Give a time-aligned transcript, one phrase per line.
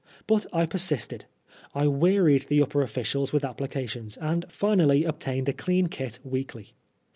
[0.25, 1.25] But I persisted.
[1.75, 6.73] I wearied the upper officials with applications, and finally obtained a clean kit weekly.